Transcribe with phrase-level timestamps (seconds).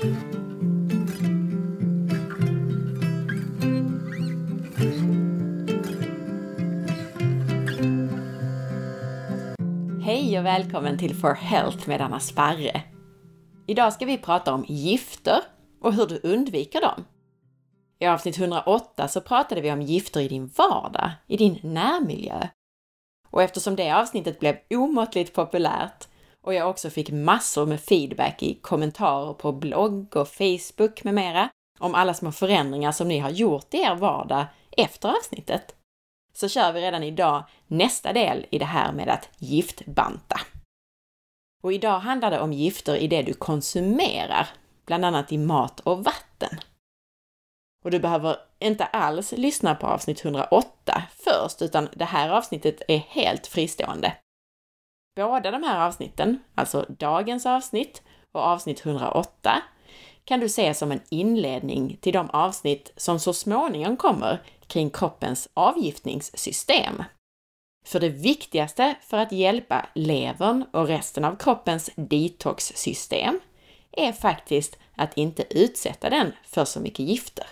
[0.00, 0.10] Hej
[10.38, 12.82] och välkommen till For Health med Anna Sparre.
[13.66, 15.40] Idag ska vi prata om gifter
[15.80, 17.04] och hur du undviker dem.
[17.98, 22.48] I avsnitt 108 så pratade vi om gifter i din vardag, i din närmiljö.
[23.30, 26.08] Och eftersom det avsnittet blev omåttligt populärt
[26.44, 31.48] och jag också fick massor med feedback i kommentarer på blogg och Facebook med mera
[31.78, 35.74] om alla små förändringar som ni har gjort i er vardag efter avsnittet,
[36.34, 40.40] så kör vi redan idag nästa del i det här med att giftbanta.
[41.62, 44.48] Och idag handlar det om gifter i det du konsumerar,
[44.86, 46.60] bland annat i mat och vatten.
[47.84, 52.98] Och du behöver inte alls lyssna på avsnitt 108 först, utan det här avsnittet är
[52.98, 54.16] helt fristående.
[55.18, 59.62] Båda de här avsnitten, alltså dagens avsnitt och avsnitt 108,
[60.24, 65.48] kan du se som en inledning till de avsnitt som så småningom kommer kring kroppens
[65.54, 67.02] avgiftningssystem.
[67.86, 73.40] För det viktigaste för att hjälpa levern och resten av kroppens detoxsystem
[73.92, 77.46] är faktiskt att inte utsätta den för så mycket gifter.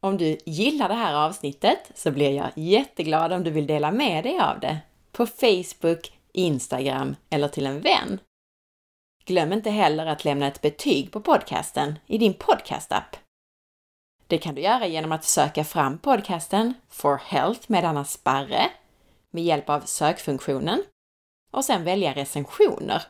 [0.00, 4.24] Om du gillar det här avsnittet så blir jag jätteglad om du vill dela med
[4.24, 4.80] dig av det
[5.16, 8.20] på Facebook, Instagram eller till en vän.
[9.24, 13.16] Glöm inte heller att lämna ett betyg på podcasten i din podcastapp.
[14.26, 18.70] Det kan du göra genom att söka fram podcasten For Health med Anna Sparre
[19.30, 20.82] med hjälp av sökfunktionen
[21.50, 23.02] och sedan välja recensioner.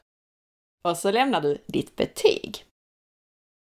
[0.84, 2.64] Och så lämnar du ditt betyg.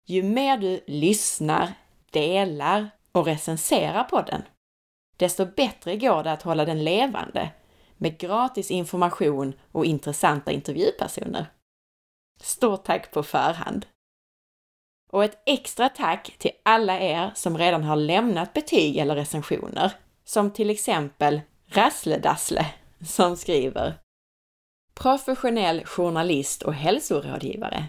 [0.06, 1.74] Ju mer du lyssnar,
[2.12, 4.44] delar och recenserar podden,
[5.18, 7.52] desto bättre går det att hålla den levande
[8.02, 11.46] med gratis information och intressanta intervjupersoner.
[12.40, 13.86] Stort tack på förhand!
[15.12, 19.92] Och ett extra tack till alla er som redan har lämnat betyg eller recensioner,
[20.24, 22.66] som till exempel Rassledassle
[23.06, 23.94] som skriver
[24.94, 27.86] Professionell journalist och hälsorådgivare.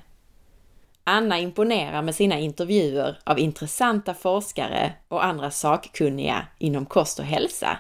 [1.04, 7.78] Anna imponerar med sina intervjuer av intressanta forskare och andra sakkunniga inom kost och hälsa.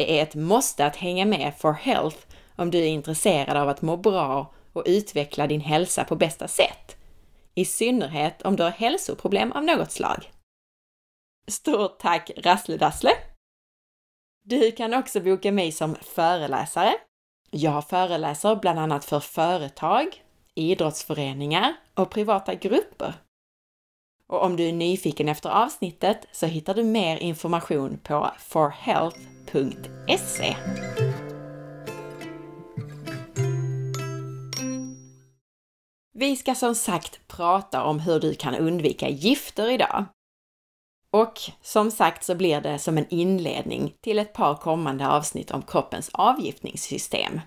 [0.00, 2.16] Det är ett måste att hänga med for health
[2.56, 6.96] om du är intresserad av att må bra och utveckla din hälsa på bästa sätt.
[7.54, 10.32] I synnerhet om du har hälsoproblem av något slag.
[11.48, 13.10] Stort tack Rassledassle!
[14.44, 16.94] Du kan också boka mig som föreläsare.
[17.50, 20.24] Jag föreläser bland annat för företag,
[20.54, 23.14] idrottsföreningar och privata grupper.
[24.30, 30.56] Och om du är nyfiken efter avsnittet så hittar du mer information på forhealth.se.
[36.12, 40.04] Vi ska som sagt prata om hur du kan undvika gifter idag.
[41.12, 45.62] Och som sagt så blir det som en inledning till ett par kommande avsnitt om
[45.62, 47.40] kroppens avgiftningssystem.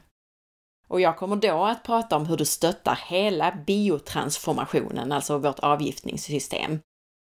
[0.88, 6.80] Och jag kommer då att prata om hur du stöttar hela biotransformationen, alltså vårt avgiftningssystem.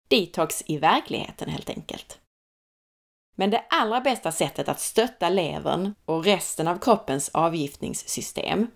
[0.07, 2.19] Detox i verkligheten helt enkelt.
[3.35, 8.67] Men det allra bästa sättet att stötta levern och resten av kroppens avgiftningssystem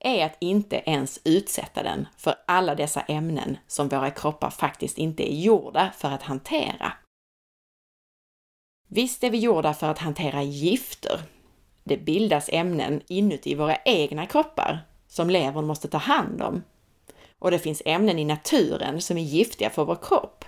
[0.00, 5.32] är att inte ens utsätta den för alla dessa ämnen som våra kroppar faktiskt inte
[5.32, 6.92] är gjorda för att hantera.
[8.88, 11.20] Visst är vi gjorda för att hantera gifter.
[11.90, 14.78] Det bildas ämnen inuti våra egna kroppar
[15.08, 16.62] som levern måste ta hand om.
[17.38, 20.44] Och det finns ämnen i naturen som är giftiga för vår kropp.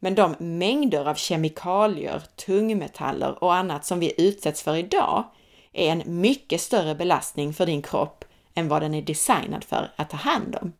[0.00, 5.24] Men de mängder av kemikalier, tungmetaller och annat som vi utsätts för idag
[5.72, 8.24] är en mycket större belastning för din kropp
[8.54, 10.72] än vad den är designad för att ta hand om.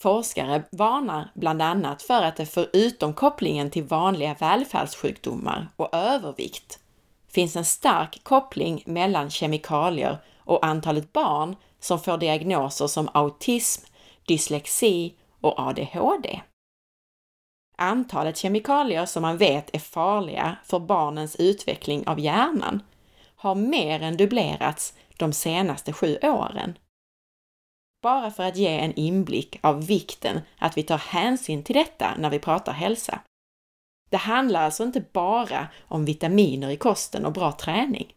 [0.00, 6.78] Forskare varnar bland annat för att det förutom kopplingen till vanliga välfärdssjukdomar och övervikt
[7.28, 13.84] finns en stark koppling mellan kemikalier och antalet barn som får diagnoser som autism,
[14.26, 16.40] dyslexi och ADHD.
[17.76, 22.82] Antalet kemikalier som man vet är farliga för barnens utveckling av hjärnan
[23.36, 26.78] har mer än dubblerats de senaste sju åren.
[28.02, 32.30] Bara för att ge en inblick av vikten att vi tar hänsyn till detta när
[32.30, 33.20] vi pratar hälsa.
[34.10, 38.14] Det handlar alltså inte bara om vitaminer i kosten och bra träning.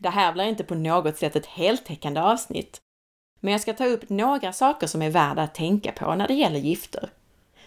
[0.00, 2.80] Det här blir inte på något sätt ett heltäckande avsnitt,
[3.40, 6.34] men jag ska ta upp några saker som är värda att tänka på när det
[6.34, 7.10] gäller gifter.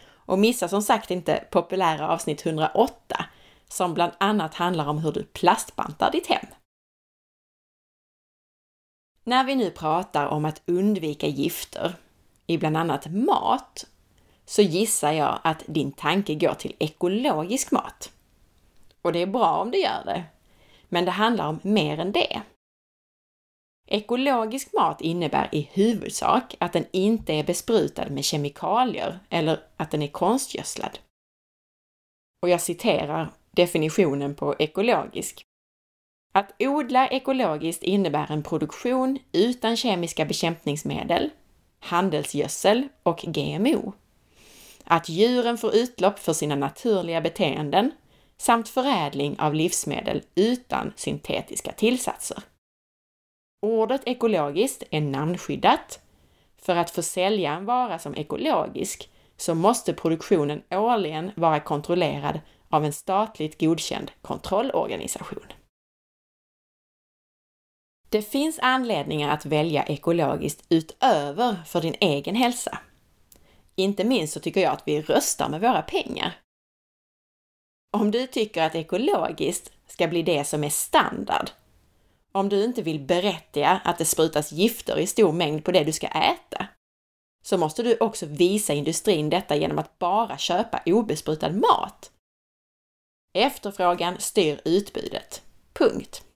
[0.10, 3.26] Och missa som sagt inte populära avsnitt 108
[3.70, 6.46] som bland annat handlar om hur du plastbantar ditt hem.
[9.28, 11.96] När vi nu pratar om att undvika gifter
[12.46, 13.86] i bland annat mat
[14.46, 18.12] så gissar jag att din tanke går till ekologisk mat.
[19.02, 20.24] Och det är bra om du gör det.
[20.90, 22.42] Men det handlar om mer än det.
[23.88, 30.02] Ekologisk mat innebär i huvudsak att den inte är besprutad med kemikalier eller att den
[30.02, 31.00] är konstgödslad.
[32.42, 35.47] Och jag citerar definitionen på ekologisk.
[36.34, 41.30] Att odla ekologiskt innebär en produktion utan kemiska bekämpningsmedel,
[41.80, 43.94] handelsgödsel och GMO.
[44.84, 47.92] Att djuren får utlopp för sina naturliga beteenden
[48.38, 52.44] samt förädling av livsmedel utan syntetiska tillsatser.
[53.62, 56.00] Ordet ekologiskt är namnskyddat.
[56.62, 62.40] För att få sälja en vara som ekologisk så måste produktionen årligen vara kontrollerad
[62.70, 65.46] av en statligt godkänd kontrollorganisation.
[68.18, 72.80] Det finns anledningar att välja ekologiskt utöver för din egen hälsa.
[73.76, 76.40] Inte minst så tycker jag att vi röstar med våra pengar.
[77.98, 81.50] Om du tycker att ekologiskt ska bli det som är standard,
[82.32, 85.94] om du inte vill berättiga att det sprutas gifter i stor mängd på det du
[85.94, 86.68] ska äta,
[87.44, 92.12] så måste du också visa industrin detta genom att bara köpa obesprutad mat.
[93.34, 95.42] Efterfrågan styr utbudet.
[95.74, 96.27] Punkt.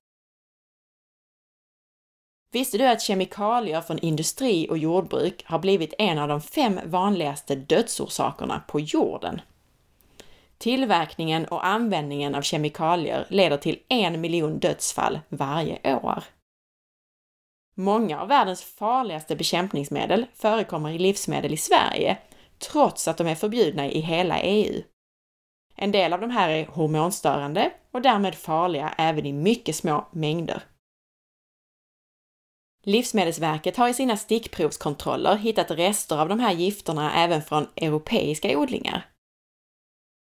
[2.53, 7.55] Visste du att kemikalier från industri och jordbruk har blivit en av de fem vanligaste
[7.55, 9.41] dödsorsakerna på jorden?
[10.57, 16.23] Tillverkningen och användningen av kemikalier leder till en miljon dödsfall varje år.
[17.75, 22.17] Många av världens farligaste bekämpningsmedel förekommer i livsmedel i Sverige,
[22.59, 24.83] trots att de är förbjudna i hela EU.
[25.75, 30.63] En del av de här är hormonstörande och därmed farliga även i mycket små mängder.
[32.83, 39.07] Livsmedelsverket har i sina stickprovskontroller hittat rester av de här gifterna även från europeiska odlingar.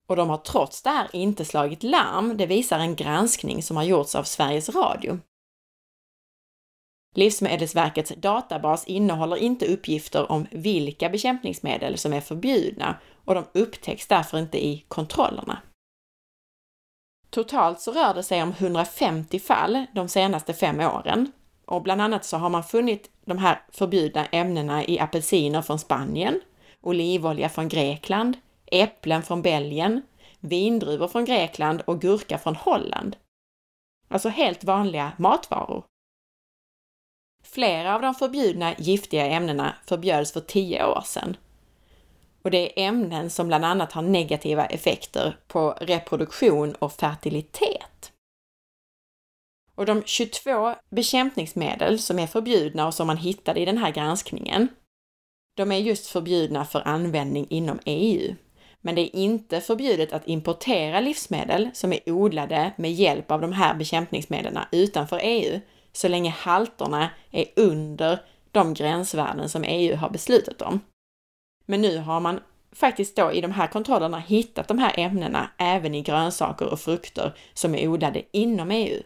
[0.09, 3.83] Och de har trots det här inte slagit larm, det visar en granskning som har
[3.83, 5.19] gjorts av Sveriges Radio.
[7.15, 12.95] Livsmedelsverkets databas innehåller inte uppgifter om vilka bekämpningsmedel som är förbjudna
[13.25, 15.61] och de upptäcks därför inte i kontrollerna.
[17.29, 21.31] Totalt så rör det sig om 150 fall de senaste fem åren
[21.67, 26.41] och bland annat så har man funnit de här förbjudna ämnena i apelsiner från Spanien,
[26.81, 30.01] olivolja från Grekland, äpplen från Belgien,
[30.39, 33.15] vindruvor från Grekland och gurka från Holland.
[34.07, 35.83] Alltså helt vanliga matvaror.
[37.43, 41.37] Flera av de förbjudna giftiga ämnena förbjöds för tio år sedan.
[42.41, 48.13] Och det är ämnen som bland annat har negativa effekter på reproduktion och fertilitet.
[49.77, 54.67] Och de 22 bekämpningsmedel som är förbjudna och som man hittade i den här granskningen,
[55.57, 58.35] de är just förbjudna för användning inom EU.
[58.81, 63.53] Men det är inte förbjudet att importera livsmedel som är odlade med hjälp av de
[63.53, 65.59] här bekämpningsmedlen utanför EU,
[65.91, 68.19] så länge halterna är under
[68.51, 70.79] de gränsvärden som EU har beslutat om.
[71.65, 72.39] Men nu har man
[72.71, 77.37] faktiskt då i de här kontrollerna hittat de här ämnena även i grönsaker och frukter
[77.53, 79.01] som är odlade inom EU.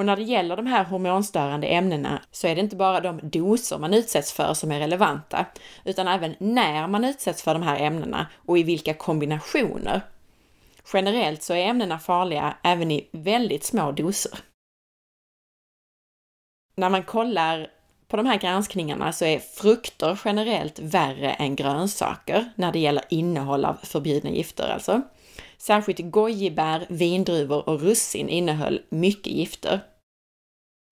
[0.00, 3.78] Och när det gäller de här hormonstörande ämnena så är det inte bara de doser
[3.78, 5.46] man utsätts för som är relevanta,
[5.84, 10.00] utan även när man utsätts för de här ämnena och i vilka kombinationer.
[10.92, 14.38] Generellt så är ämnena farliga även i väldigt små doser.
[16.74, 17.70] När man kollar
[18.08, 23.64] på de här granskningarna så är frukter generellt värre än grönsaker när det gäller innehåll
[23.64, 25.02] av förbjudna gifter alltså.
[25.58, 29.80] Särskilt gojibär, vindruvor och russin innehöll mycket gifter.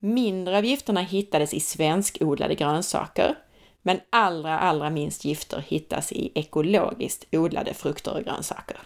[0.01, 3.39] Mindre av gifterna hittades i svenskodlade grönsaker,
[3.83, 8.81] men allra, allra minst gifter hittas i ekologiskt odlade frukter och grönsaker.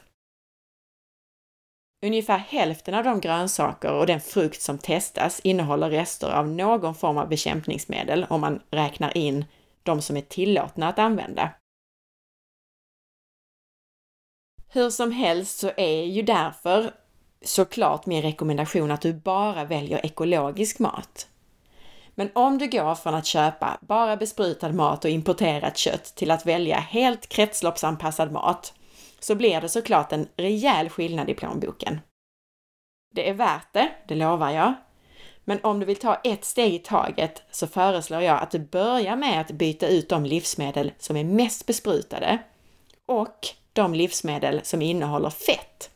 [2.07, 7.19] Ungefär hälften av de grönsaker och den frukt som testas innehåller rester av någon form
[7.19, 9.45] av bekämpningsmedel om man räknar in
[9.83, 11.51] de som är tillåtna att använda.
[14.69, 16.93] Hur som helst så är ju därför
[17.45, 21.29] såklart min rekommendation att du bara väljer ekologisk mat.
[22.15, 26.47] Men om du går från att köpa bara besprutad mat och importerat kött till att
[26.47, 28.75] välja helt kretsloppsanpassad mat,
[29.21, 32.01] så blir det såklart en rejäl skillnad i plånboken.
[33.15, 34.75] Det är värt det, det lovar jag.
[35.45, 39.17] Men om du vill ta ett steg i taget så föreslår jag att du börjar
[39.17, 42.39] med att byta ut de livsmedel som är mest besprutade
[43.07, 45.91] och de livsmedel som innehåller fett,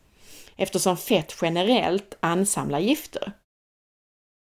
[0.56, 3.32] eftersom fett generellt ansamlar gifter.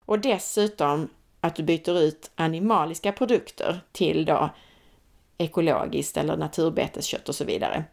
[0.06, 1.10] Och dessutom
[1.42, 4.50] att du byter ut animaliska produkter till då
[5.38, 7.84] ekologiskt eller naturbeteskött och så vidare.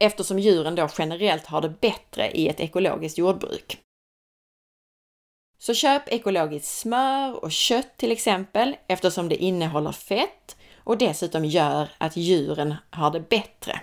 [0.00, 3.80] Eftersom djuren då generellt har det bättre i ett ekologiskt jordbruk.
[5.58, 11.88] Så köp ekologiskt smör och kött till exempel eftersom det innehåller fett och dessutom gör
[11.98, 13.80] att djuren har det bättre.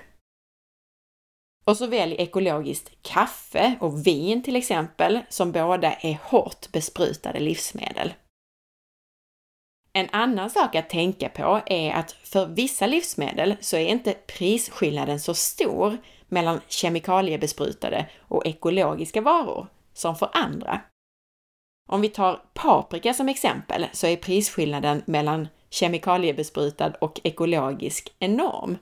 [1.66, 8.14] Och så välj ekologiskt kaffe och vin till exempel, som båda är hårt besprutade livsmedel.
[9.94, 15.20] En annan sak att tänka på är att för vissa livsmedel så är inte prisskillnaden
[15.20, 20.82] så stor mellan kemikaliebesprutade och ekologiska varor som för andra.
[21.90, 28.78] Om vi tar paprika som exempel så är prisskillnaden mellan kemikaliebesprutad och ekologisk enorm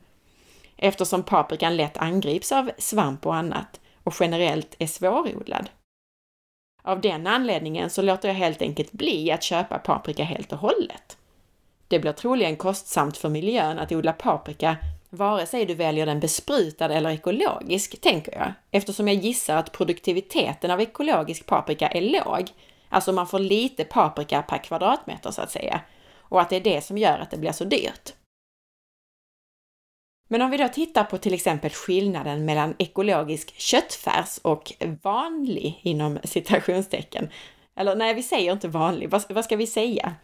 [0.81, 5.69] eftersom paprikan lätt angrips av svamp och annat och generellt är svårodlad.
[6.83, 11.17] Av den anledningen så låter jag helt enkelt bli att köpa paprika helt och hållet.
[11.87, 14.77] Det blir troligen kostsamt för miljön att odla paprika
[15.09, 20.71] vare sig du väljer den besprutad eller ekologisk, tänker jag, eftersom jag gissar att produktiviteten
[20.71, 22.49] av ekologisk paprika är låg,
[22.89, 25.81] alltså man får lite paprika per kvadratmeter så att säga,
[26.17, 28.13] och att det är det som gör att det blir så dyrt.
[30.31, 36.19] Men om vi då tittar på till exempel skillnaden mellan ekologisk köttfärs och vanlig inom
[36.23, 37.29] citationstecken.
[37.75, 39.09] Eller nej, vi säger inte vanlig.
[39.09, 40.15] Vad, vad ska vi säga?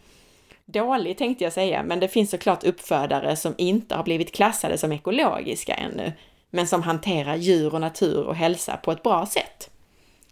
[0.65, 4.91] Dålig tänkte jag säga, men det finns såklart uppfödare som inte har blivit klassade som
[4.91, 6.13] ekologiska ännu,
[6.49, 9.69] men som hanterar djur och natur och hälsa på ett bra sätt.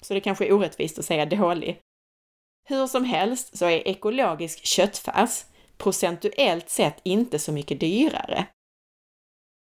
[0.02, 1.80] Så det kanske är orättvist att säga dålig.
[2.66, 5.46] Hur som helst så är ekologisk köttfärs
[5.78, 8.46] procentuellt sett inte så mycket dyrare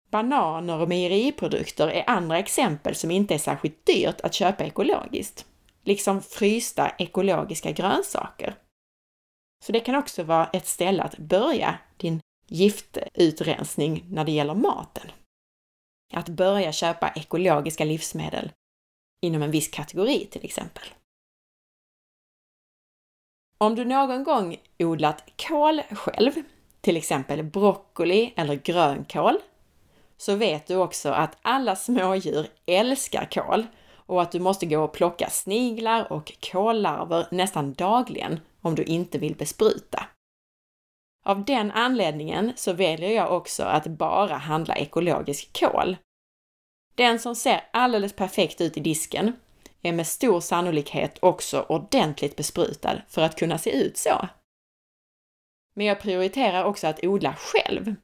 [0.10, 5.46] Bananer och mejeriprodukter är andra exempel som inte är särskilt dyrt att köpa ekologiskt,
[5.84, 8.56] liksom frysta ekologiska grönsaker.
[9.66, 15.12] Så det kan också vara ett ställe att börja din giftutrensning när det gäller maten.
[16.14, 18.52] Att börja köpa ekologiska livsmedel
[19.22, 20.84] inom en viss kategori till exempel.
[23.58, 26.32] Om du någon gång odlat kål själv,
[26.82, 29.38] till exempel broccoli eller grönkål,
[30.22, 34.94] så vet du också att alla smådjur älskar kål och att du måste gå och
[34.94, 40.06] plocka sniglar och kållarver nästan dagligen om du inte vill bespruta.
[41.26, 45.98] Av den anledningen så väljer jag också att bara handla ekologisk kål.
[46.96, 49.34] Den som ser alldeles perfekt ut i disken
[49.82, 54.28] är med stor sannolikhet också ordentligt besprutad för att kunna se ut så.
[55.76, 57.96] Men jag prioriterar också att odla själv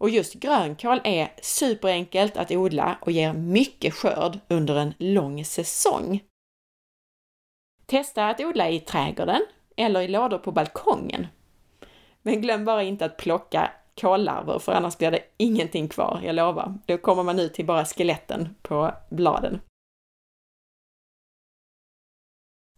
[0.00, 6.22] och just grönkål är superenkelt att odla och ger mycket skörd under en lång säsong.
[7.86, 9.40] Testa att odla i trädgården
[9.76, 11.26] eller i lådor på balkongen.
[12.22, 16.78] Men glöm bara inte att plocka kållarver för annars blir det ingenting kvar, jag lovar.
[16.86, 19.60] Då kommer man ut till bara skeletten på bladen.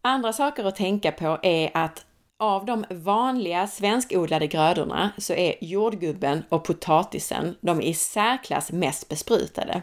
[0.01, 2.05] Andra saker att tänka på är att
[2.39, 9.81] av de vanliga svenskodlade grödorna så är jordgubben och potatisen de i särklass mest besprutade.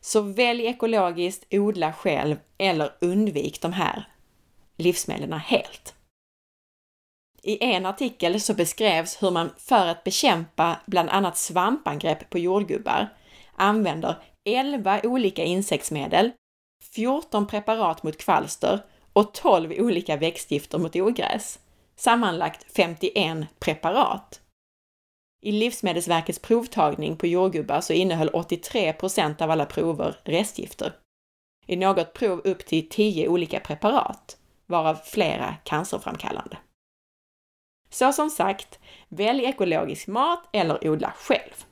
[0.00, 4.08] Så välj ekologiskt, odla själv eller undvik de här
[4.76, 5.94] livsmedlen helt.
[7.42, 13.08] I en artikel så beskrevs hur man för att bekämpa bland annat svampangrepp på jordgubbar
[13.56, 16.30] använder 11 olika insektsmedel,
[16.94, 18.80] 14 preparat mot kvalster
[19.12, 21.58] och 12 olika växtgifter mot ogräs
[21.96, 24.40] sammanlagt 51 preparat.
[25.42, 30.96] I Livsmedelsverkets provtagning på jordgubbar så innehöll 83 procent av alla prover restgifter.
[31.66, 34.36] I något prov upp till 10 olika preparat,
[34.66, 36.58] varav flera cancerframkallande.
[37.90, 41.64] Så som sagt, välj ekologisk mat eller odla själv.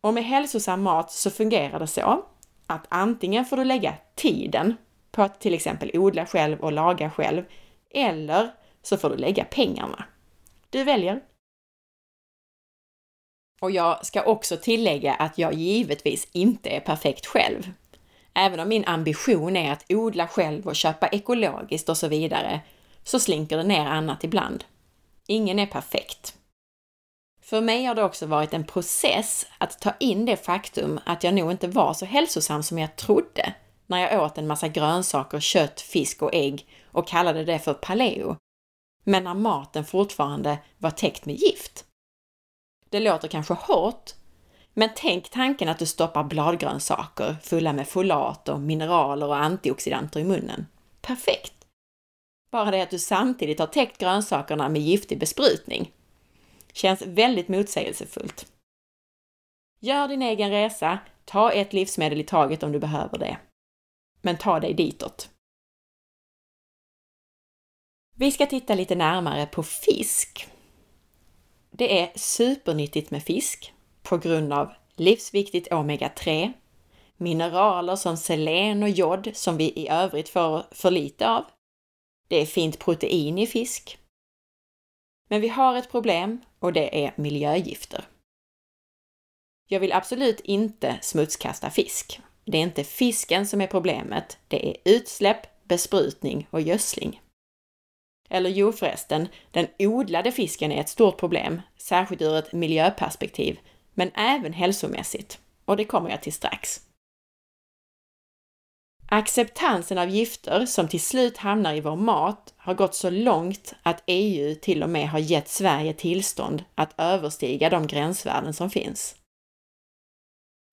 [0.00, 2.24] Och med hälsosam mat så fungerar det så
[2.66, 4.76] att antingen får du lägga tiden
[5.10, 7.44] på att till exempel odla själv och laga själv,
[7.90, 8.50] eller
[8.82, 10.04] så får du lägga pengarna.
[10.70, 11.22] Du väljer.
[13.60, 17.72] Och jag ska också tillägga att jag givetvis inte är perfekt själv.
[18.34, 22.60] Även om min ambition är att odla själv och köpa ekologiskt och så vidare,
[23.04, 24.64] så slinker det ner annat ibland.
[25.26, 26.34] Ingen är perfekt.
[27.42, 31.34] För mig har det också varit en process att ta in det faktum att jag
[31.34, 33.54] nog inte var så hälsosam som jag trodde
[33.86, 38.36] när jag åt en massa grönsaker, kött, fisk och ägg och kallade det för paleo
[39.04, 41.84] men när maten fortfarande var täckt med gift.
[42.90, 44.10] Det låter kanske hårt,
[44.74, 50.24] men tänk tanken att du stoppar bladgrönsaker fulla med folat och mineraler och antioxidanter i
[50.24, 50.66] munnen.
[51.00, 51.62] Perfekt!
[52.52, 55.92] bara det att du samtidigt har täckt grönsakerna med giftig besprutning.
[56.72, 58.52] Känns väldigt motsägelsefullt.
[59.80, 63.38] Gör din egen resa, ta ett livsmedel i taget om du behöver det.
[64.22, 65.30] Men ta dig ditåt.
[68.14, 70.48] Vi ska titta lite närmare på fisk.
[71.70, 76.52] Det är supernyttigt med fisk på grund av livsviktigt omega-3,
[77.16, 81.44] mineraler som selen och jod som vi i övrigt får för lite av.
[82.28, 83.98] Det är fint protein i fisk.
[85.28, 88.04] Men vi har ett problem och det är miljögifter.
[89.68, 92.20] Jag vill absolut inte smutskasta fisk.
[92.44, 97.20] Det är inte fisken som är problemet, det är utsläpp, besprutning och gödsling.
[98.30, 103.58] Eller jo förresten, den odlade fisken är ett stort problem, särskilt ur ett miljöperspektiv,
[103.94, 105.40] men även hälsomässigt.
[105.64, 106.80] Och det kommer jag till strax.
[109.06, 114.02] Acceptansen av gifter som till slut hamnar i vår mat har gått så långt att
[114.06, 119.16] EU till och med har gett Sverige tillstånd att överstiga de gränsvärden som finns.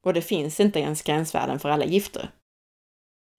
[0.06, 2.30] Och det finns inte ens gränsvärden för alla gifter.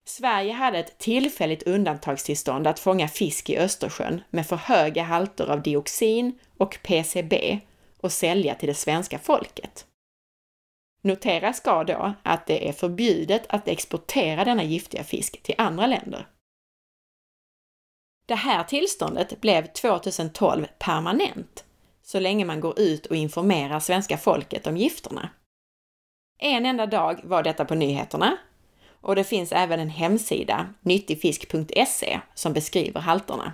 [0.04, 5.62] Sverige hade ett tillfälligt undantagstillstånd att fånga fisk i Östersjön med för höga halter av
[5.62, 7.60] dioxin och PCB
[8.00, 9.86] och sälja till det svenska folket.
[11.02, 16.26] Notera ska då att det är förbjudet att exportera denna giftiga fisk till andra länder.
[18.26, 21.64] Det här tillståndet blev 2012 permanent,
[22.02, 25.30] så länge man går ut och informerar svenska folket om gifterna.
[26.38, 28.38] En enda dag var detta på nyheterna
[29.00, 33.52] och det finns även en hemsida, nyttigfisk.se, som beskriver halterna.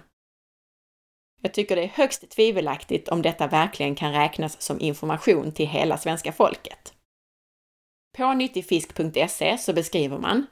[1.42, 5.98] Jag tycker det är högst tvivelaktigt om detta verkligen kan räknas som information till hela
[5.98, 6.94] svenska folket.
[8.16, 10.46] På nyttigfisk.se så beskriver man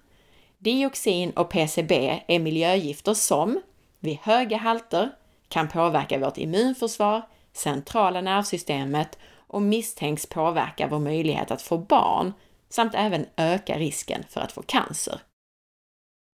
[0.59, 3.61] Dioxin och PCB är miljögifter som
[4.01, 5.11] vid höga halter
[5.49, 7.23] kan påverka vårt immunförsvar,
[7.53, 12.33] centrala nervsystemet och misstänks påverka vår möjlighet att få barn
[12.75, 15.21] samt även öka risken för att få cancer.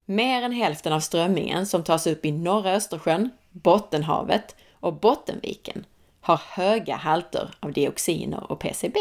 [0.05, 5.87] Mer än hälften av strömmingen som tas upp i norra Östersjön, Bottenhavet och Bottenviken
[6.21, 8.99] har höga halter av dioxiner och PCB.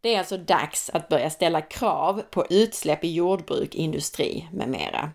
[0.00, 5.10] Det är alltså dags att börja ställa krav på utsläpp i jordbruk, industri med mera.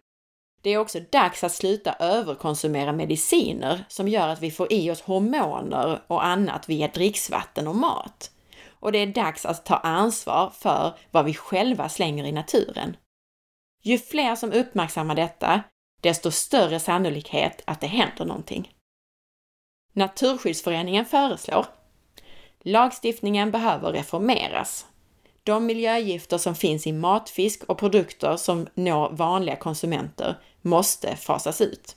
[0.62, 5.02] Det är också dags att sluta överkonsumera mediciner som gör att vi får i oss
[5.02, 8.30] hormoner och annat via dricksvatten och mat.
[8.84, 12.98] Och det är dags att ta ansvar för vad vi själva slänger i naturen.
[13.84, 15.63] Ju fler som uppmärksammar detta,
[16.02, 18.74] desto större sannolikhet att det händer någonting.
[19.93, 21.65] Naturskyddsföreningen föreslår
[22.63, 24.86] Lagstiftningen behöver reformeras.
[25.43, 31.96] De miljögifter som finns i matfisk och produkter som når vanliga konsumenter måste fasas ut.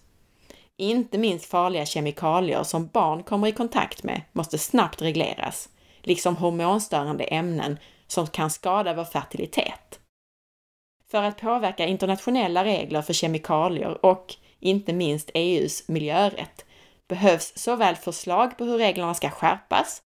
[0.77, 5.69] Inte minst farliga kemikalier som barn kommer i kontakt med måste snabbt regleras,
[6.07, 10.01] liksom hormonstörande ämnen som kan skada vår fertilitet.
[11.11, 16.65] För att påverka internationella regler för kemikalier och inte minst EUs miljörätt
[17.09, 20.03] behövs såväl förslag på hur reglerna ska skärpas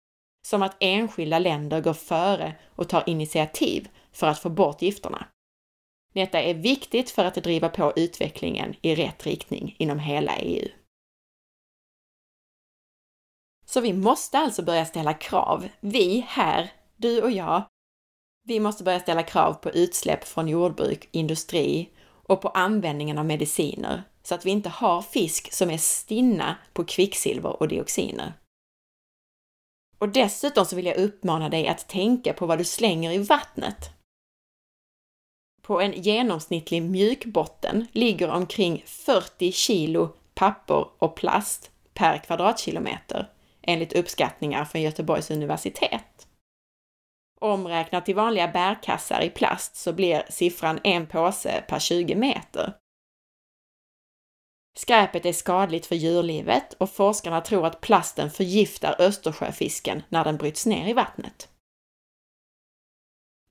[0.48, 5.28] som att enskilda länder går före och tar initiativ för att få bort gifterna.
[6.14, 10.68] Detta är viktigt för att driva på utvecklingen i rätt riktning inom hela EU.
[13.66, 15.68] Så vi måste alltså börja ställa krav.
[15.80, 17.64] Vi här, du och jag,
[18.48, 21.90] vi måste börja ställa krav på utsläpp från jordbruk, industri
[22.28, 26.86] och på användningen av mediciner så att vi inte har fisk som är stinna på
[26.86, 28.34] kvicksilver och dioxiner.
[29.98, 33.90] Och dessutom så vill jag uppmana dig att tänka på vad du slänger i vattnet.
[35.62, 43.30] På en genomsnittlig mjukbotten ligger omkring 40 kilo papper och plast per kvadratkilometer
[43.68, 46.28] enligt uppskattningar från Göteborgs universitet.
[47.42, 52.74] Omräknat till vanliga bärkassar i plast så blir siffran en påse per 20 meter.
[54.78, 60.66] Skräpet är skadligt för djurlivet och forskarna tror att plasten förgiftar Östersjöfisken när den bryts
[60.66, 61.50] ner i vattnet.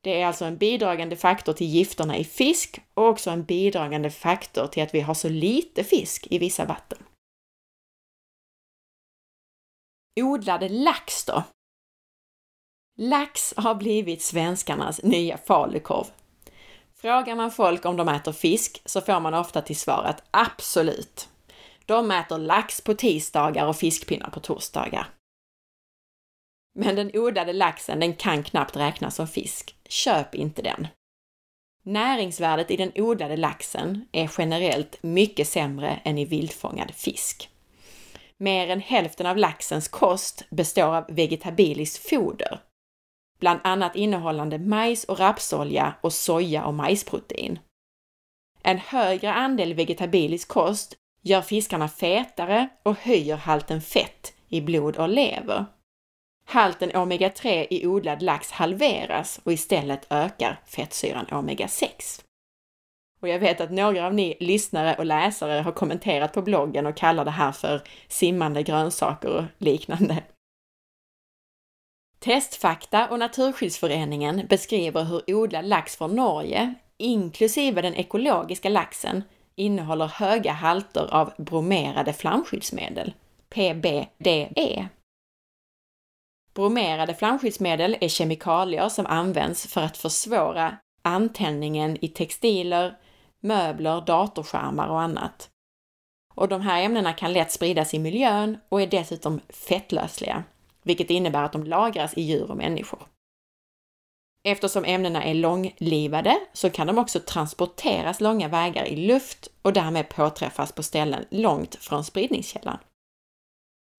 [0.00, 4.66] Det är alltså en bidragande faktor till gifterna i fisk och också en bidragande faktor
[4.66, 7.03] till att vi har så lite fisk i vissa vatten.
[10.20, 11.42] Odlade lax då?
[12.98, 16.06] Lax har blivit svenskarnas nya falukorv.
[16.94, 21.28] Frågar man folk om de äter fisk så får man ofta till svar att absolut.
[21.86, 25.08] De äter lax på tisdagar och fiskpinnar på torsdagar.
[26.74, 29.76] Men den odlade laxen, den kan knappt räknas som fisk.
[29.88, 30.88] Köp inte den.
[31.84, 37.50] Näringsvärdet i den odlade laxen är generellt mycket sämre än i vildfångad fisk.
[38.38, 42.60] Mer än hälften av laxens kost består av vegetabiliskt foder,
[43.40, 47.58] bland annat innehållande majs och rapsolja och soja och majsprotein.
[48.62, 55.08] En högre andel vegetabilisk kost gör fiskarna fetare och höjer halten fett i blod och
[55.08, 55.64] lever.
[56.46, 62.22] Halten omega-3 i odlad lax halveras och istället ökar fettsyran omega-6.
[63.24, 66.96] Och jag vet att några av ni lyssnare och läsare har kommenterat på bloggen och
[66.96, 70.22] kallar det här för simmande grönsaker och liknande.
[72.18, 79.22] Testfakta och Naturskyddsföreningen beskriver hur odlad lax från Norge, inklusive den ekologiska laxen,
[79.54, 83.14] innehåller höga halter av bromerade flamskyddsmedel,
[83.48, 84.88] PBDE.
[86.54, 92.98] Bromerade flamskyddsmedel är kemikalier som används för att försvåra antändningen i textiler,
[93.44, 95.50] möbler, datorskärmar och annat.
[96.34, 100.44] Och de här ämnena kan lätt spridas i miljön och är dessutom fettlösliga,
[100.82, 103.06] vilket innebär att de lagras i djur och människor.
[104.46, 110.08] Eftersom ämnena är långlivade så kan de också transporteras långa vägar i luft och därmed
[110.08, 112.78] påträffas på ställen långt från spridningskällan.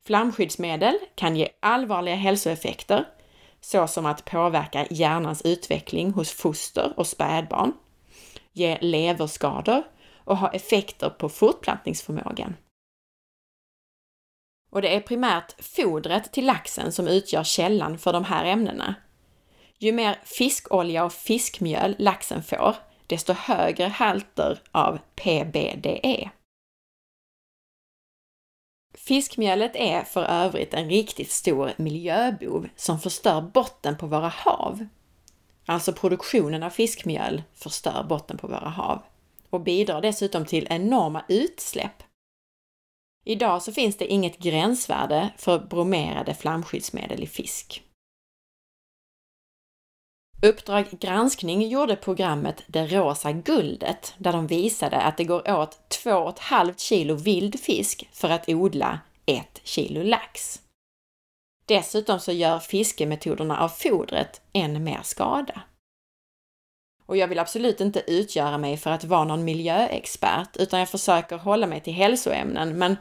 [0.06, 3.06] Flamskyddsmedel kan ge allvarliga hälsoeffekter,
[3.62, 7.74] såsom att påverka hjärnans utveckling hos foster och spädbarn,
[8.56, 9.84] ge leverskador
[10.16, 12.56] och ha effekter på fortplantningsförmågan.
[14.70, 18.96] Och det är primärt fodret till laxen som utgör källan för de här ämnena.
[19.78, 22.76] Ju mer fiskolja och fiskmjöl laxen får,
[23.08, 26.30] desto högre halter av PBDE.
[28.94, 34.88] Fiskmjölet är för övrigt en riktigt stor miljöbov som förstör botten på våra hav.
[35.66, 39.02] Alltså produktionen av fiskmjöl förstör botten på våra hav
[39.50, 42.04] och bidrar dessutom till enorma utsläpp.
[43.26, 47.84] Idag så finns det inget gränsvärde för bromerade flamskyddsmedel i fisk.
[50.42, 56.74] Uppdrag granskning gjorde programmet Det rosa guldet där de visade att det går åt 2,5
[56.78, 60.62] kilo vild fisk för att odla 1 kilo lax.
[61.66, 65.62] Dessutom så gör fiskemetoderna av fodret än mer skada.
[67.06, 71.38] Och jag vill absolut inte utgöra mig för att vara någon miljöexpert, utan jag försöker
[71.38, 72.98] hålla mig till hälsoämnen, men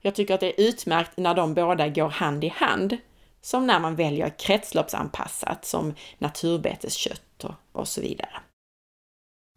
[0.00, 2.96] jag tycker att det är utmärkt när de båda går hand i hand
[3.40, 8.40] som när man väljer kretsloppsanpassat som naturbeteskött och, och så vidare.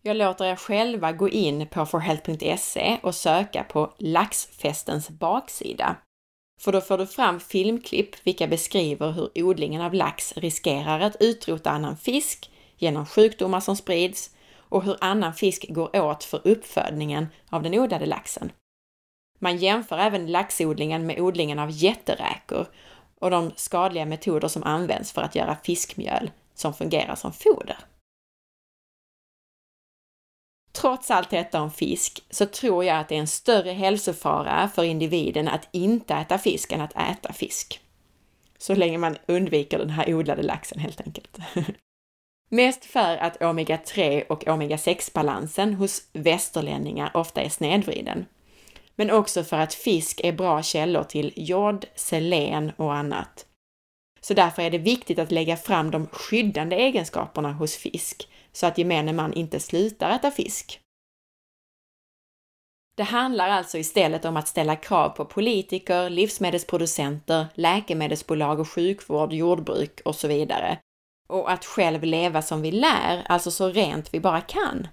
[0.01, 5.95] Jag låter er själva gå in på forhealth.se och söka på laxfestens baksida.
[6.61, 11.69] För då får du fram filmklipp vilka beskriver hur odlingen av lax riskerar att utrota
[11.69, 17.63] annan fisk genom sjukdomar som sprids och hur annan fisk går åt för uppfödningen av
[17.63, 18.51] den odlade laxen.
[19.39, 22.65] Man jämför även laxodlingen med odlingen av jätteräkor
[23.19, 27.77] och de skadliga metoder som används för att göra fiskmjöl som fungerar som foder.
[30.71, 34.83] Trots allt detta om fisk så tror jag att det är en större hälsofara för
[34.83, 37.79] individen att inte äta fisk än att äta fisk.
[38.57, 41.37] Så länge man undviker den här odlade laxen helt enkelt.
[42.49, 48.25] Mest för att omega-3 och omega-6-balansen hos västerlänningar ofta är snedvriden
[48.95, 53.45] men också för att fisk är bra källor till jod, selen och annat.
[54.21, 58.77] Så därför är det viktigt att lägga fram de skyddande egenskaperna hos fisk, så att
[58.77, 60.81] gemene man inte slutar äta fisk.
[62.97, 70.01] Det handlar alltså istället om att ställa krav på politiker, livsmedelsproducenter, läkemedelsbolag och sjukvård, jordbruk
[70.05, 70.77] och så vidare.
[71.29, 74.87] Och att själv leva som vi lär, alltså så rent vi bara kan.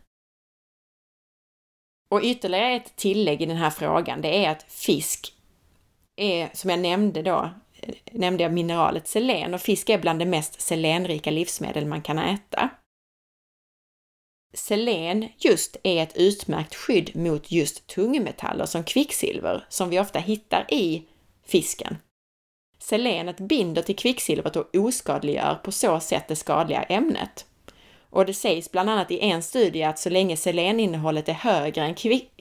[2.10, 5.34] Och ytterligare ett tillägg i den här frågan, det är att fisk
[6.16, 7.50] är, som jag nämnde då,
[8.12, 12.70] nämnde jag mineralet selen och fisk är bland de mest selenrika livsmedel man kan äta.
[14.54, 20.74] Selen just är ett utmärkt skydd mot just tungmetaller som kvicksilver som vi ofta hittar
[20.74, 21.06] i
[21.46, 21.96] fisken.
[22.78, 27.46] Selenet binder till kvicksilvret och oskadliggör på så sätt det skadliga ämnet.
[28.10, 31.94] Och det sägs bland annat i en studie att så länge seleninnehållet är högre än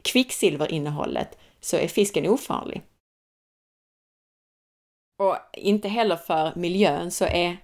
[0.04, 2.82] kvicksilverinnehållet så är fisken ofarlig.
[5.20, 7.58] Och inte heller för miljön så är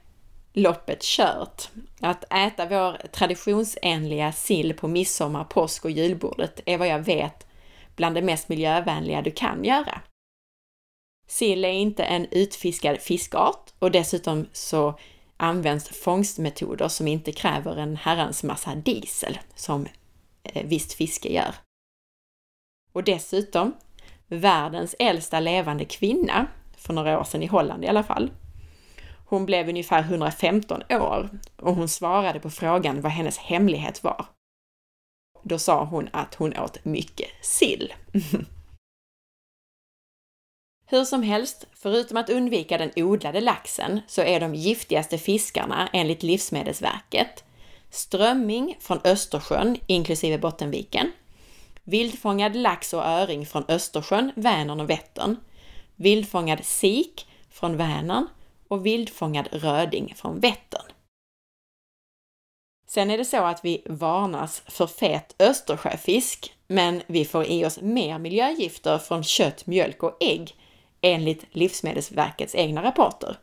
[0.53, 1.69] loppet kört.
[1.99, 7.47] Att äta vår traditionsenliga sill på midsommar, påsk och julbordet är vad jag vet
[7.95, 10.01] bland det mest miljövänliga du kan göra.
[11.27, 14.99] Sill är inte en utfiskad fiskart och dessutom så
[15.37, 19.87] används fångstmetoder som inte kräver en herrans massa diesel, som
[20.43, 21.55] eh, visst fiske gör.
[22.91, 23.73] Och dessutom,
[24.27, 28.31] världens äldsta levande kvinna, för några år sedan i Holland i alla fall,
[29.33, 34.25] hon blev ungefär 115 år och hon svarade på frågan vad hennes hemlighet var.
[35.43, 37.93] Då sa hon att hon åt mycket sill.
[40.85, 46.23] Hur som helst, förutom att undvika den odlade laxen så är de giftigaste fiskarna enligt
[46.23, 47.43] Livsmedelsverket
[47.89, 51.11] strömming från Östersjön inklusive Bottenviken,
[51.83, 55.35] vildfångad lax och öring från Östersjön, Vänern och Vättern,
[55.95, 58.27] vildfångad sik från Vänern
[58.73, 60.91] och vildfångad röding från Vättern.
[62.87, 67.81] Sen är det så att vi varnas för fet Östersjöfisk, men vi får i oss
[67.81, 70.55] mer miljögifter från kött, mjölk och ägg
[71.01, 73.37] enligt Livsmedelsverkets egna rapporter.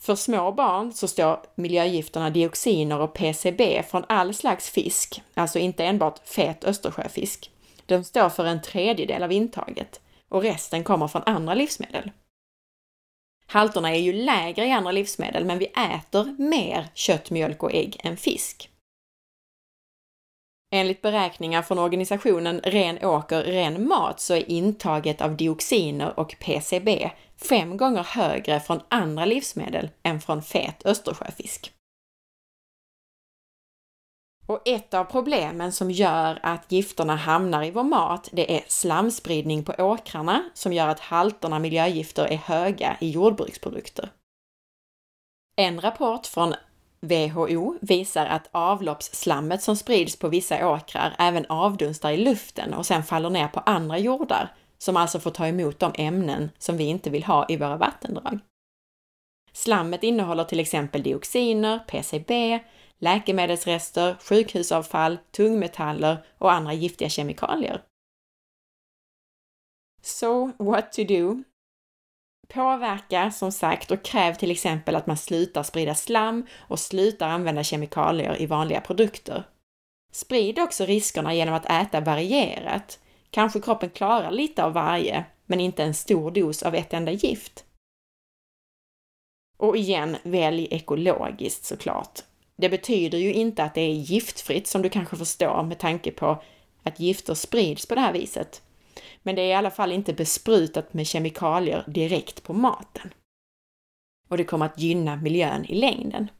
[0.00, 5.84] För små barn så står miljögifterna dioxiner och PCB från all slags fisk, alltså inte
[5.84, 7.50] enbart fet Östersjöfisk.
[7.86, 12.10] De står för en tredjedel av intaget och resten kommer från andra livsmedel.
[13.46, 18.00] Halterna är ju lägre i andra livsmedel, men vi äter mer kött, mjölk och ägg
[18.04, 18.70] än fisk.
[20.74, 27.10] Enligt beräkningar från organisationen Ren åker, ren mat så är intaget av dioxiner och PCB
[27.36, 31.73] fem gånger högre från andra livsmedel än från fet Östersjöfisk.
[34.46, 39.64] Och ett av problemen som gör att gifterna hamnar i vår mat, det är slamspridning
[39.64, 44.08] på åkrarna som gör att halterna miljögifter är höga i jordbruksprodukter.
[45.56, 46.54] En rapport från
[47.00, 53.02] WHO visar att avloppsslammet som sprids på vissa åkrar även avdunstar i luften och sen
[53.02, 57.10] faller ner på andra jordar, som alltså får ta emot de ämnen som vi inte
[57.10, 58.38] vill ha i våra vattendrag.
[59.52, 62.60] Slammet innehåller till exempel dioxiner, PCB,
[62.98, 67.82] läkemedelsrester, sjukhusavfall, tungmetaller och andra giftiga kemikalier.
[70.02, 71.42] So what to do?
[72.48, 77.64] Påverka som sagt och kräv till exempel att man slutar sprida slam och slutar använda
[77.64, 79.44] kemikalier i vanliga produkter.
[80.12, 83.00] Sprid också riskerna genom att äta varierat.
[83.30, 87.64] Kanske kroppen klarar lite av varje, men inte en stor dos av ett enda gift.
[89.56, 92.20] Och igen, välj ekologiskt såklart.
[92.56, 96.42] Det betyder ju inte att det är giftfritt som du kanske förstår med tanke på
[96.82, 98.62] att gifter sprids på det här viset.
[99.22, 103.14] Men det är i alla fall inte besprutat med kemikalier direkt på maten.
[104.28, 106.30] Och det kommer att gynna miljön i längden.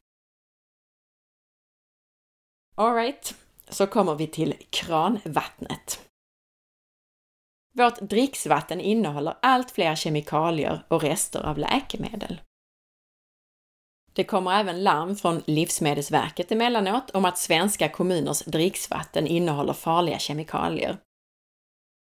[2.75, 3.35] Alright,
[3.69, 6.11] så kommer vi till kranvattnet.
[7.73, 12.41] Vårt dricksvatten innehåller allt fler kemikalier och rester av läkemedel.
[14.17, 20.97] Det kommer även larm från Livsmedelsverket emellanåt om att svenska kommuners dricksvatten innehåller farliga kemikalier.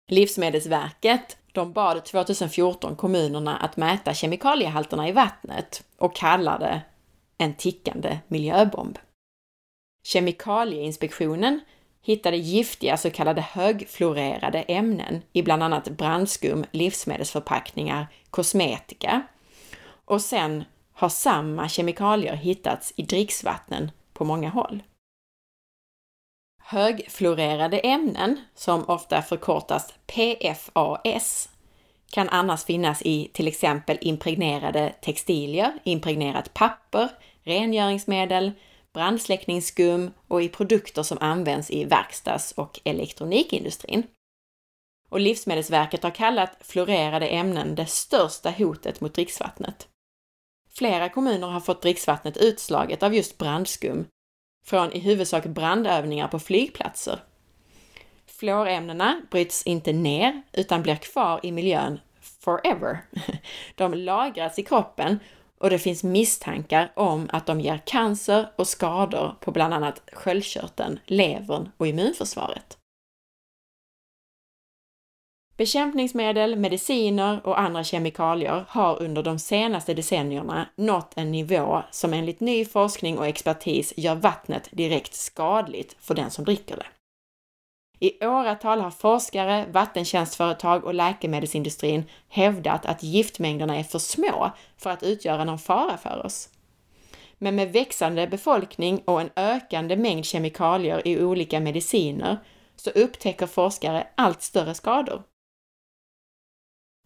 [0.09, 6.81] Livsmedelsverket de bad 2014 kommunerna att mäta kemikaliehalterna i vattnet och kallade
[7.37, 8.99] en tickande miljöbomb.
[10.05, 11.59] Kemikalieinspektionen
[12.01, 19.21] hittade giftiga så kallade högfluorerade ämnen i bland annat brandskum, livsmedelsförpackningar, kosmetika
[20.05, 20.63] och sen
[20.93, 24.83] har samma kemikalier hittats i dricksvatten på många håll.
[26.61, 31.49] Högfluorerade ämnen, som ofta förkortas PFAS,
[32.11, 37.09] kan annars finnas i till exempel impregnerade textilier, impregnerat papper,
[37.43, 38.51] rengöringsmedel,
[38.93, 44.03] brandsläckningsskum och i produkter som används i verkstads och elektronikindustrin.
[45.09, 49.87] Och Livsmedelsverket har kallat fluorerade ämnen det största hotet mot dricksvattnet.
[50.77, 54.05] Flera kommuner har fått dricksvattnet utslaget av just brandskum
[54.65, 57.19] från i huvudsak brandövningar på flygplatser.
[58.25, 61.99] Fluorämnena bryts inte ner utan blir kvar i miljön
[62.39, 62.97] forever.
[63.75, 65.19] De lagras i kroppen
[65.57, 70.99] och det finns misstankar om att de ger cancer och skador på bland annat sköldkörteln,
[71.05, 72.77] levern och immunförsvaret.
[75.57, 82.39] Bekämpningsmedel, mediciner och andra kemikalier har under de senaste decennierna nått en nivå som enligt
[82.39, 86.85] ny forskning och expertis gör vattnet direkt skadligt för den som dricker det.
[87.99, 95.03] I åratal har forskare, vattentjänstföretag och läkemedelsindustrin hävdat att giftmängderna är för små för att
[95.03, 96.49] utgöra någon fara för oss.
[97.37, 102.37] Men med växande befolkning och en ökande mängd kemikalier i olika mediciner
[102.75, 105.23] så upptäcker forskare allt större skador.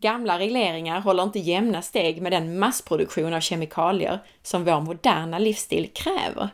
[0.02, 5.92] Gamla regleringar håller inte jämna steg med den massproduktion av kemikalier som vår moderna livsstil
[5.94, 6.50] kräver.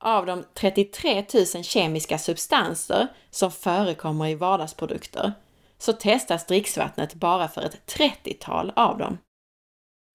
[0.00, 5.32] Av de 33 000 kemiska substanser som förekommer i vardagsprodukter
[5.78, 9.18] så testas dricksvattnet bara för ett 30-tal av dem.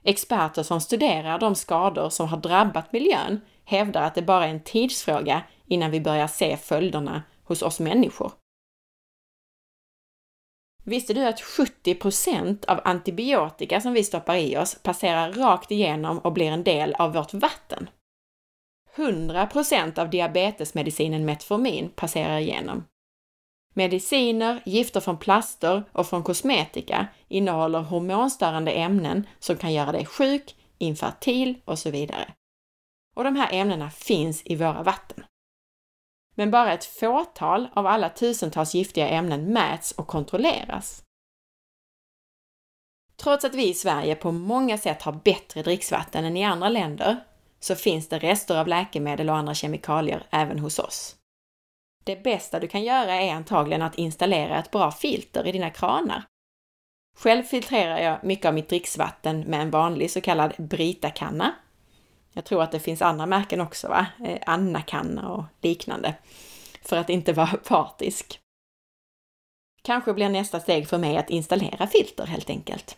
[0.04, 4.64] Experter som studerar de skador som har drabbat miljön hävdar att det bara är en
[4.64, 8.32] tidsfråga innan vi börjar se följderna hos oss människor.
[10.90, 16.34] Visste du att 70% av antibiotika som vi stoppar i oss passerar rakt igenom och
[16.34, 17.90] blir en del av vårt vatten?
[18.96, 22.84] 100% av diabetesmedicinen Metformin passerar igenom.
[23.74, 30.56] Mediciner, gifter från plaster och från kosmetika innehåller hormonstörande ämnen som kan göra dig sjuk,
[30.78, 32.34] infertil och så vidare.
[33.16, 35.24] Och de här ämnena finns i våra vatten.
[36.38, 41.04] Men bara ett fåtal av alla tusentals giftiga ämnen mäts och kontrolleras.
[43.16, 47.18] Trots att vi i Sverige på många sätt har bättre dricksvatten än i andra länder
[47.60, 51.16] så finns det rester av läkemedel och andra kemikalier även hos oss.
[52.04, 56.24] Det bästa du kan göra är antagligen att installera ett bra filter i dina kranar.
[57.18, 61.56] Själv filtrerar jag mycket av mitt dricksvatten med en vanlig så kallad Brita-kanna.
[62.34, 64.08] Jag tror att det finns andra märken också, va?
[64.26, 66.16] Eh, Anna-kanna och liknande.
[66.82, 68.40] För att inte vara partisk.
[69.82, 72.98] Kanske blir nästa steg för mig att installera filter helt enkelt.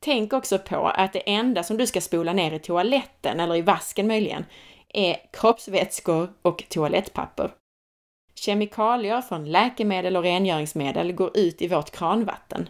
[0.00, 3.62] Tänk också på att det enda som du ska spola ner i toaletten, eller i
[3.62, 4.44] vasken möjligen,
[4.88, 7.54] är kroppsvätskor och toalettpapper.
[8.34, 12.68] Kemikalier från läkemedel och rengöringsmedel går ut i vårt kranvatten.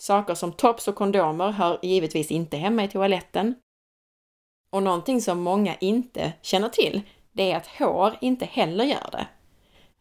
[0.00, 3.54] Saker som tops och kondomer hör givetvis inte hemma i toaletten.
[4.72, 9.26] Och någonting som många inte känner till, det är att hår inte heller gör det.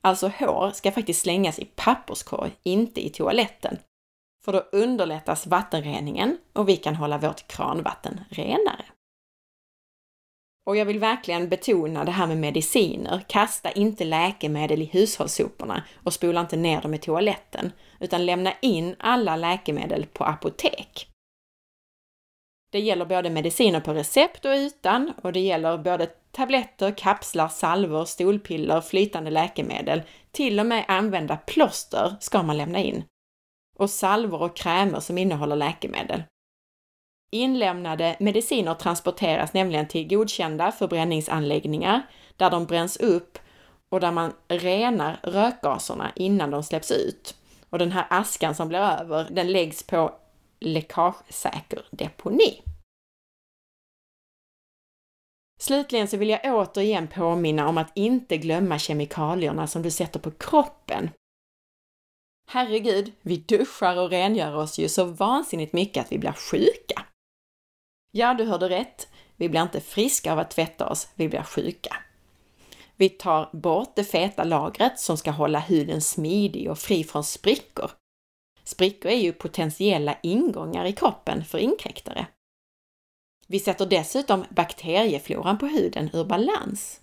[0.02, 3.78] Alltså hår ska faktiskt slängas i papperskorg, inte i toaletten.
[4.46, 8.86] För då underlättas vattenreningen och vi kan hålla vårt kranvatten renare.
[10.70, 13.24] Och jag vill verkligen betona det här med mediciner.
[13.28, 18.96] Kasta inte läkemedel i hushållssoporna och spola inte ner dem i toaletten, utan lämna in
[19.00, 21.10] alla läkemedel på apotek.
[22.72, 28.06] Det gäller både mediciner på recept och utan och det gäller både tabletter, kapslar, salvor,
[28.06, 30.02] stolpiller, flytande läkemedel.
[30.32, 33.04] Till och med använda plåster ska man lämna in.
[33.78, 36.24] Och salvor och krämer som innehåller läkemedel.
[37.32, 42.02] Inlämnade mediciner transporteras nämligen till godkända förbränningsanläggningar
[42.38, 43.40] där de bränns upp
[43.90, 47.36] och där man renar rökgaserna innan de släpps ut.
[47.70, 50.16] Och den här askan som blir över, den läggs på
[50.60, 52.62] läckagesäker deponi.
[55.62, 60.32] Slutligen så vill jag återigen påminna om att inte glömma kemikalierna som du sätter på
[60.32, 61.10] kroppen.
[62.48, 67.06] Herregud, vi duschar och rengör oss ju så vansinnigt mycket att vi blir sjuka.
[68.12, 69.08] Ja, du hörde rätt.
[69.36, 71.96] Vi blir inte friska av att tvätta oss, vi blir sjuka.
[72.96, 77.92] Vi tar bort det feta lagret som ska hålla huden smidig och fri från sprickor.
[78.64, 82.28] Sprickor är ju potentiella ingångar i kroppen för inkräktare.
[83.48, 87.02] Vi sätter dessutom bakteriefloran på huden ur balans.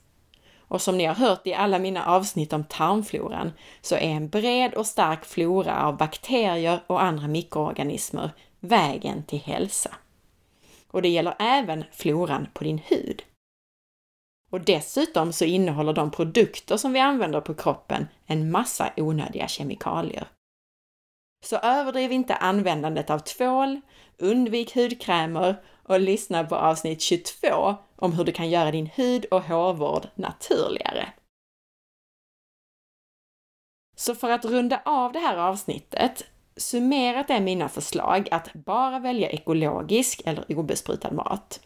[0.59, 4.75] Och som ni har hört i alla mina avsnitt om tarmfloran så är en bred
[4.75, 9.97] och stark flora av bakterier och andra mikroorganismer vägen till hälsa
[10.96, 13.22] och det gäller även floran på din hud.
[14.50, 20.28] Och dessutom så innehåller de produkter som vi använder på kroppen en massa onödiga kemikalier.
[21.44, 23.80] Så överdriv inte användandet av tvål,
[24.18, 29.42] undvik hudkrämer och lyssna på avsnitt 22 om hur du kan göra din hud och
[29.42, 31.12] hårvård naturligare.
[33.96, 36.24] Så för att runda av det här avsnittet
[36.57, 41.61] Summerat är mina förslag att bara välja ekologisk eller obesprutad mat.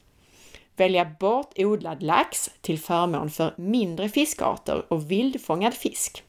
[0.76, 6.24] Välja bort odlad lax till förmån för mindre fiskarter och vildfångad fisk.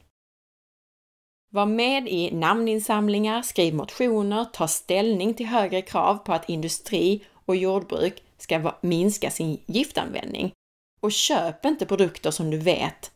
[1.52, 7.56] Var med i namninsamlingar, skriv motioner, ta ställning till högre krav på att industri och
[7.56, 10.52] jordbruk ska minska sin giftanvändning.
[11.00, 13.12] Och köp inte produkter som du vet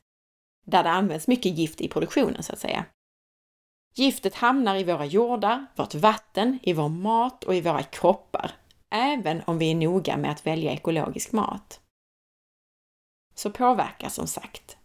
[0.66, 2.84] där det används mycket gift i produktionen, så att säga.
[3.98, 8.50] Giftet hamnar i våra jordar, vårt vatten, i vår mat och i våra kroppar,
[8.90, 11.80] även om vi är noga med att välja ekologisk mat.
[13.34, 14.76] Så påverka som sagt.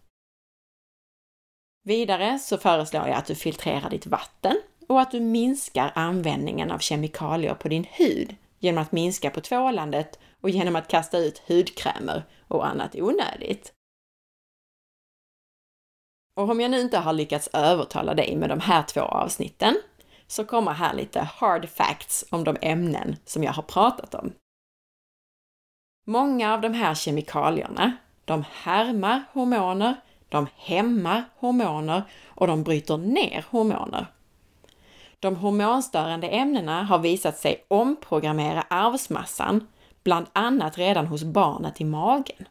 [1.84, 6.80] Vidare så föreslår jag att du filtrerar ditt vatten och att du minskar användningen av
[6.80, 12.24] kemikalier på din hud genom att minska på tvålandet och genom att kasta ut hudkrämer
[12.48, 13.74] och annat onödigt.
[16.36, 19.76] Och om jag nu inte har lyckats övertala dig med de här två avsnitten,
[20.28, 24.34] så kommer här lite hard facts om de ämnen som jag har pratat om.
[26.06, 29.96] Många av de här kemikalierna, de härmar hormoner,
[30.30, 34.06] de hämmar hormoner och de bryter ner hormoner.
[35.20, 39.68] De hormonstörande ämnena har visat sig omprogrammera arvsmassan,
[40.04, 42.48] bland annat redan hos barnet i magen.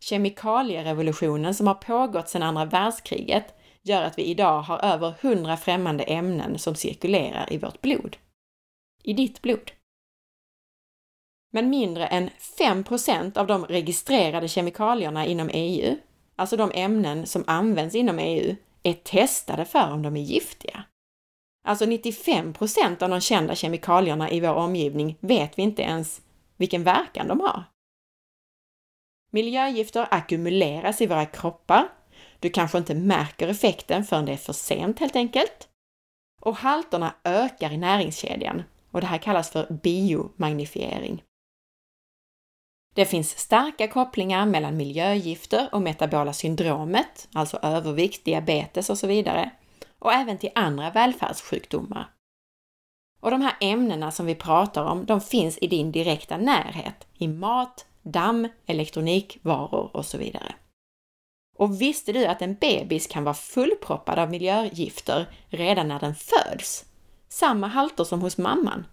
[0.00, 6.04] Kemikalierevolutionen som har pågått sedan andra världskriget gör att vi idag har över 100 främmande
[6.04, 8.16] ämnen som cirkulerar i vårt blod.
[9.02, 9.72] I ditt blod.
[11.52, 15.96] Men mindre än 5% av de registrerade kemikalierna inom EU,
[16.36, 20.84] alltså de ämnen som används inom EU, är testade för om de är giftiga.
[21.64, 26.22] Alltså 95% av de kända kemikalierna i vår omgivning vet vi inte ens
[26.56, 27.64] vilken verkan de har.
[29.30, 31.88] Miljögifter ackumuleras i våra kroppar.
[32.40, 35.68] Du kanske inte märker effekten förrän det är för sent helt enkelt.
[36.40, 41.22] Och halterna ökar i näringskedjan och det här kallas för biomagnifiering.
[42.94, 49.50] Det finns starka kopplingar mellan miljögifter och metabola syndromet, alltså övervikt, diabetes och så vidare,
[49.98, 52.10] och även till andra välfärdssjukdomar.
[53.20, 57.28] Och de här ämnena som vi pratar om, de finns i din direkta närhet, i
[57.28, 60.54] mat, damm, elektronikvaror och så vidare.
[61.56, 66.84] Och visste du att en bebis kan vara fullproppad av miljögifter redan när den föds?
[67.28, 68.86] Samma halter som hos mamman.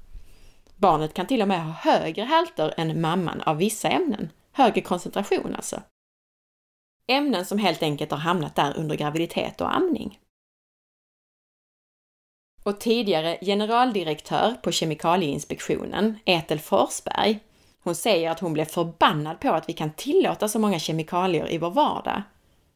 [0.76, 5.55] Barnet kan till och med ha högre halter än mamman av vissa ämnen, högre koncentration
[5.55, 5.82] alltså.
[7.08, 10.20] Ämnen som helt enkelt har hamnat där under graviditet och amning.
[12.64, 17.39] Och tidigare generaldirektör på Kemikalieinspektionen, Ethel Forsberg,
[17.88, 21.57] hon säger att hon blev förbannad på att vi kan tillåta så många kemikalier i
[21.57, 22.21] vår vardag.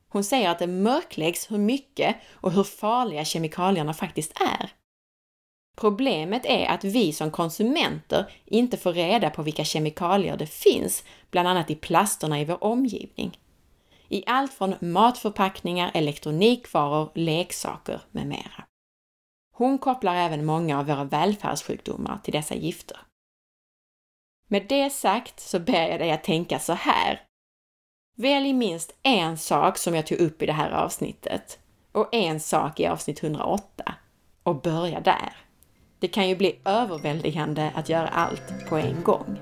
[0.10, 4.72] Hon säger att det mörkläggs hur mycket och hur farliga kemikalierna faktiskt är.
[5.78, 11.48] Problemet är att vi som konsumenter inte får reda på vilka kemikalier det finns, bland
[11.48, 13.40] annat i plasterna i vår omgivning.
[14.10, 18.66] I allt från matförpackningar, elektronikvaror, leksaker med mera.
[19.54, 22.98] Hon kopplar även många av våra välfärdssjukdomar till dessa gifter.
[24.52, 27.22] Med det sagt så ber jag dig att tänka så här.
[28.18, 31.60] Välj minst en sak som jag tog upp i det här avsnittet
[31.92, 33.96] och en sak i avsnitt 108
[34.44, 35.36] och börja där.
[36.00, 39.40] Det kan ju bli överväldigande att göra allt på en gång.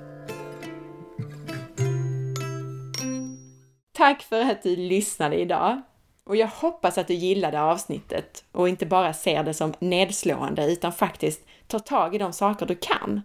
[3.94, 5.82] Tack för att du lyssnade idag!
[6.24, 10.94] Och jag hoppas att du gillade avsnittet och inte bara ser det som nedslående utan
[10.94, 13.22] faktiskt tar tag i de saker du kan.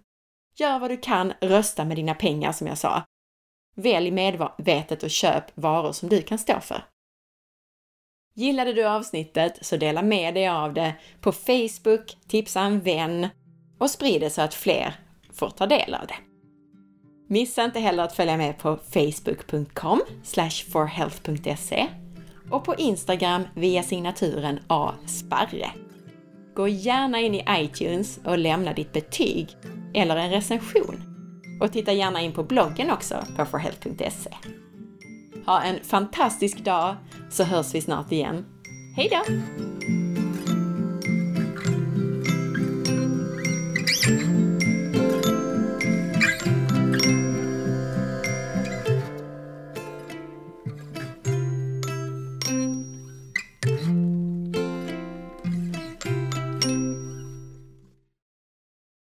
[0.56, 3.04] Gör vad du kan, rösta med dina pengar som jag sa.
[3.76, 6.84] Välj medvetet och köp varor som du kan stå för.
[8.36, 13.28] Gillade du avsnittet så dela med dig av det på Facebook, tipsa en vän
[13.78, 14.94] och sprid det så att fler
[15.32, 16.16] får ta del av det.
[17.28, 20.00] Missa inte heller att följa med på facebook.com
[20.72, 21.86] forhealth.se
[22.50, 25.83] och på Instagram via signaturen asparre.
[26.54, 29.56] Gå gärna in i iTunes och lämna ditt betyg
[29.94, 31.02] eller en recension.
[31.60, 34.30] Och titta gärna in på bloggen också på forhealth.se.
[35.46, 36.96] Ha en fantastisk dag
[37.30, 38.44] så hörs vi snart igen.
[38.96, 39.34] Hej då!